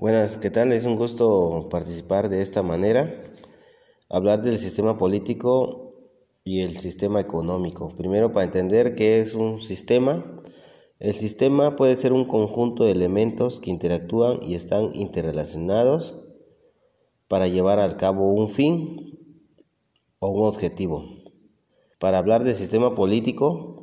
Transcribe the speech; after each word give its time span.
Buenas, 0.00 0.38
¿qué 0.38 0.48
tal? 0.48 0.72
Es 0.72 0.86
un 0.86 0.96
gusto 0.96 1.68
participar 1.70 2.30
de 2.30 2.40
esta 2.40 2.62
manera, 2.62 3.20
hablar 4.08 4.40
del 4.40 4.58
sistema 4.58 4.96
político 4.96 5.92
y 6.42 6.62
el 6.62 6.70
sistema 6.70 7.20
económico. 7.20 7.94
Primero, 7.94 8.32
para 8.32 8.46
entender 8.46 8.94
qué 8.94 9.20
es 9.20 9.34
un 9.34 9.60
sistema, 9.60 10.40
el 11.00 11.12
sistema 11.12 11.76
puede 11.76 11.96
ser 11.96 12.14
un 12.14 12.24
conjunto 12.24 12.84
de 12.84 12.92
elementos 12.92 13.60
que 13.60 13.68
interactúan 13.68 14.42
y 14.42 14.54
están 14.54 14.88
interrelacionados 14.94 16.18
para 17.28 17.48
llevar 17.48 17.78
al 17.78 17.98
cabo 17.98 18.32
un 18.32 18.48
fin 18.48 19.18
o 20.18 20.30
un 20.30 20.46
objetivo. 20.46 21.04
Para 21.98 22.16
hablar 22.16 22.42
del 22.42 22.54
sistema 22.54 22.94
político, 22.94 23.79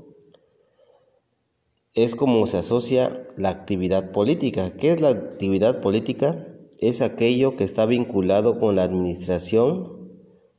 es 1.98 2.14
como 2.14 2.46
se 2.46 2.58
asocia 2.58 3.28
la 3.38 3.50
actividad 3.50 4.12
política. 4.12 4.78
¿Qué 4.78 4.92
es 4.92 5.02
la 5.02 5.10
actividad 5.10 5.82
política? 5.82 6.48
Es 6.78 7.02
aquello 7.02 7.56
que 7.56 7.64
está 7.64 7.88
vinculado 7.88 8.60
con 8.60 8.76
la 8.76 8.84
administración 8.84 10.12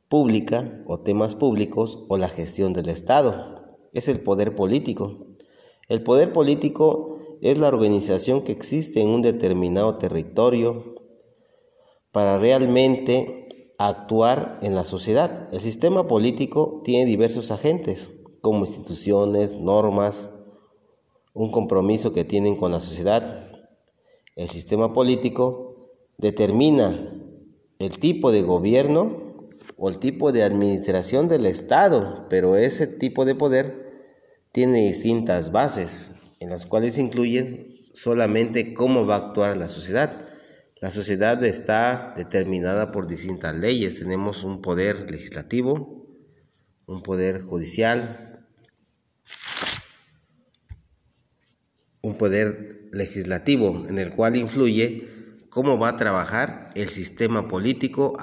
pública 0.09 0.83
o 0.85 0.99
temas 0.99 1.35
públicos 1.35 2.03
o 2.09 2.17
la 2.17 2.27
gestión 2.27 2.73
del 2.73 2.89
Estado. 2.89 3.77
Es 3.93 4.09
el 4.09 4.19
poder 4.19 4.53
político. 4.53 5.27
El 5.87 6.03
poder 6.03 6.33
político 6.33 7.19
es 7.41 7.57
la 7.57 7.69
organización 7.69 8.41
que 8.41 8.51
existe 8.51 8.99
en 8.99 9.07
un 9.07 9.21
determinado 9.21 9.97
territorio 9.97 10.95
para 12.11 12.37
realmente 12.37 13.73
actuar 13.77 14.59
en 14.61 14.75
la 14.75 14.83
sociedad. 14.83 15.47
El 15.53 15.61
sistema 15.61 16.05
político 16.05 16.81
tiene 16.83 17.05
diversos 17.05 17.49
agentes, 17.49 18.09
como 18.41 18.65
instituciones, 18.65 19.55
normas, 19.55 20.31
un 21.33 21.51
compromiso 21.51 22.13
que 22.13 22.25
tienen 22.25 22.55
con 22.55 22.71
la 22.71 22.79
sociedad. 22.79 23.49
El 24.35 24.49
sistema 24.49 24.93
político 24.93 25.91
determina 26.17 27.13
el 27.79 27.97
tipo 27.99 28.31
de 28.31 28.41
gobierno 28.41 29.49
o 29.77 29.89
el 29.89 29.99
tipo 29.99 30.31
de 30.31 30.43
administración 30.43 31.27
del 31.27 31.45
Estado, 31.45 32.27
pero 32.29 32.55
ese 32.55 32.87
tipo 32.87 33.25
de 33.25 33.35
poder 33.35 33.89
tiene 34.51 34.87
distintas 34.87 35.51
bases 35.51 36.15
en 36.39 36.49
las 36.49 36.65
cuales 36.65 36.97
incluyen 36.97 37.75
solamente 37.93 38.73
cómo 38.73 39.05
va 39.05 39.15
a 39.15 39.27
actuar 39.27 39.57
la 39.57 39.69
sociedad. 39.69 40.25
La 40.81 40.91
sociedad 40.91 41.43
está 41.43 42.13
determinada 42.15 42.91
por 42.91 43.07
distintas 43.07 43.55
leyes. 43.55 43.99
Tenemos 43.99 44.43
un 44.43 44.61
poder 44.61 45.11
legislativo, 45.11 46.05
un 46.85 47.01
poder 47.01 47.41
judicial, 47.41 48.28
un 52.09 52.17
poder 52.17 52.89
legislativo 52.91 53.85
en 53.87 53.99
el 53.99 54.11
cual 54.11 54.35
influye 54.35 55.07
cómo 55.49 55.77
va 55.77 55.89
a 55.89 55.97
trabajar 55.97 56.71
el 56.75 56.89
sistema 56.89 57.47
político 57.47 58.17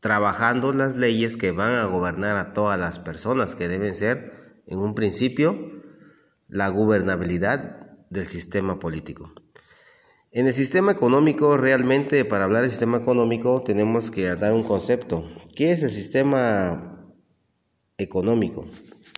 trabajando 0.00 0.72
las 0.72 0.96
leyes 0.96 1.36
que 1.36 1.50
van 1.50 1.72
a 1.72 1.86
gobernar 1.86 2.36
a 2.36 2.52
todas 2.52 2.78
las 2.78 2.98
personas, 2.98 3.54
que 3.54 3.68
deben 3.68 3.94
ser, 3.94 4.62
en 4.66 4.78
un 4.78 4.94
principio, 4.94 5.82
la 6.48 6.68
gobernabilidad 6.68 7.98
del 8.10 8.26
sistema 8.26 8.78
político. 8.78 9.32
En 10.30 10.46
el 10.46 10.52
sistema 10.52 10.92
económico, 10.92 11.56
realmente 11.56 12.24
para 12.24 12.44
hablar 12.44 12.62
del 12.62 12.70
sistema 12.70 12.98
económico 12.98 13.62
tenemos 13.62 14.10
que 14.10 14.26
dar 14.36 14.52
un 14.52 14.64
concepto. 14.64 15.26
¿Qué 15.54 15.72
es 15.72 15.82
el 15.82 15.90
sistema 15.90 17.14
económico? 17.96 18.68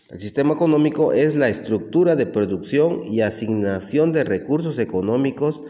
El 0.08 0.20
sistema 0.20 0.54
económico 0.54 1.12
es 1.12 1.36
la 1.36 1.50
estructura 1.50 2.16
de 2.16 2.24
producción 2.24 3.00
y 3.06 3.20
asignación 3.20 4.10
de 4.12 4.24
recursos 4.24 4.78
económicos 4.78 5.62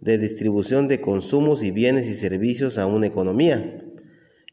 de 0.00 0.18
distribución 0.18 0.88
de 0.88 1.00
consumos 1.00 1.62
y 1.62 1.70
bienes 1.70 2.08
y 2.08 2.14
servicios 2.14 2.76
a 2.78 2.86
una 2.86 3.06
economía. 3.06 3.84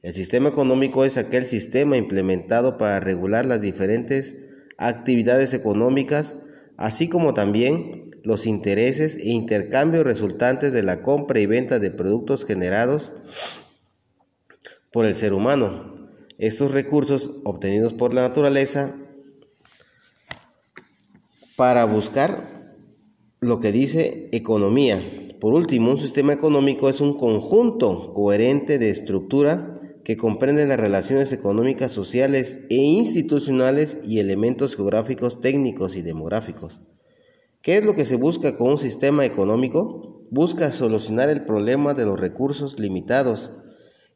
El 0.04 0.14
sistema 0.14 0.50
económico 0.50 1.06
es 1.06 1.18
aquel 1.18 1.46
sistema 1.46 1.98
implementado 1.98 2.78
para 2.78 3.00
regular 3.00 3.48
las 3.48 3.62
diferentes 3.62 4.38
actividades 4.78 5.56
económicas, 5.56 6.36
así 6.78 7.10
como 7.10 7.34
también 7.34 8.12
los 8.24 8.46
intereses 8.46 9.18
e 9.18 9.30
intercambios 9.30 10.04
resultantes 10.04 10.72
de 10.72 10.84
la 10.84 11.02
compra 11.02 11.40
y 11.40 11.48
venta 11.48 11.80
de 11.80 11.90
productos 11.90 12.46
generados 12.46 13.12
por 14.92 15.06
el 15.06 15.16
ser 15.16 15.34
humano. 15.34 15.96
Estos 16.38 16.74
recursos 16.74 17.40
obtenidos 17.44 17.94
por 17.94 18.14
la 18.14 18.22
naturaleza 18.22 19.01
para 21.56 21.86
buscar 21.86 22.52
lo 23.40 23.60
que 23.60 23.72
dice 23.72 24.30
economía. 24.32 25.02
Por 25.40 25.54
último, 25.54 25.92
un 25.92 25.98
sistema 25.98 26.34
económico 26.34 26.90
es 26.90 27.02
un 27.02 27.18
conjunto 27.18 28.14
coherente 28.14 28.78
de 28.78 28.90
estructura 28.90 29.74
que 30.04 30.18
comprende 30.18 30.66
las 30.66 30.80
relaciones 30.80 31.32
económicas, 31.34 31.92
sociales 31.92 32.62
e 32.70 32.76
institucionales 32.76 34.00
y 34.04 34.20
elementos 34.20 34.76
geográficos, 34.76 35.42
técnicos 35.42 35.96
y 35.96 36.02
demográficos. 36.02 36.82
¿Qué 37.62 37.78
es 37.78 37.86
lo 37.86 37.96
que 37.96 38.06
se 38.06 38.16
busca 38.16 38.58
con 38.58 38.72
un 38.72 38.78
sistema 38.78 39.26
económico? 39.26 40.26
Busca 40.32 40.72
solucionar 40.72 41.30
el 41.30 41.46
problema 41.46 41.94
de 41.94 42.06
los 42.06 42.20
recursos 42.20 42.80
limitados, 42.80 43.52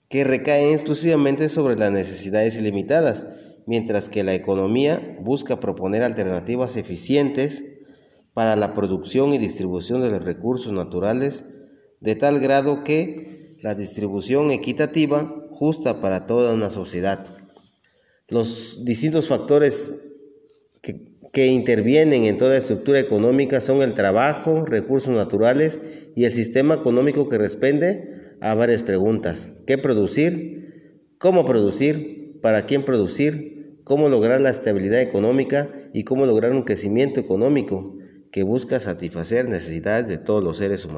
que 0.10 0.24
recaen 0.24 0.74
exclusivamente 0.74 1.50
sobre 1.50 1.76
las 1.76 1.92
necesidades 1.92 2.58
ilimitadas 2.58 3.26
mientras 3.68 4.10
que 4.10 4.24
la 4.24 4.34
economía 4.34 5.18
busca 5.22 5.60
proponer 5.60 6.04
alternativas 6.04 6.78
eficientes 6.78 7.66
para 8.34 8.56
la 8.56 8.74
producción 8.74 9.34
y 9.34 9.38
distribución 9.38 10.02
de 10.02 10.12
los 10.12 10.24
recursos 10.24 10.74
naturales 10.74 11.46
de 12.02 12.16
tal 12.16 12.40
grado 12.40 12.84
que 12.84 13.58
la 13.62 13.74
distribución 13.74 14.52
equitativa 14.52 15.34
justa 15.50 16.02
para 16.02 16.28
toda 16.28 16.54
una 16.54 16.70
sociedad. 16.70 17.26
Los 18.28 18.84
distintos 18.86 19.28
factores 19.28 19.96
que, 20.82 21.48
intervienen 21.48 22.24
en 22.24 22.38
toda 22.38 22.58
estructura 22.58 23.00
económica 23.00 23.60
son 23.60 23.82
el 23.82 23.94
trabajo, 23.94 24.66
recursos 24.66 25.14
naturales 25.14 25.82
y 26.16 26.24
el 26.24 26.32
sistema 26.32 26.76
económico 26.76 27.28
que 27.28 27.38
responde 27.38 28.38
a 28.40 28.54
varias 28.54 28.84
preguntas. 28.84 29.52
¿Qué 29.68 29.78
producir? 29.78 31.10
¿Cómo 31.18 31.46
producir? 31.46 32.40
¿Para 32.42 32.66
quién 32.66 32.86
producir? 32.86 33.55
Cómo 33.86 34.10
lograr 34.10 34.42
la 34.42 34.50
estabilidad 34.50 35.00
económica 35.00 35.70
y 35.94 36.04
cómo 36.04 36.26
lograr 36.26 36.52
un 36.52 36.64
crecimiento 36.64 37.22
económico 37.22 37.96
que 38.32 38.44
busca 38.44 38.82
satisfacer 38.82 39.48
necesidades 39.48 40.10
de 40.10 40.18
todos 40.18 40.44
los 40.44 40.58
seres 40.58 40.84
humanos. 40.84 40.94